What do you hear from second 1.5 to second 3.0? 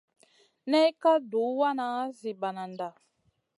wana zi banada.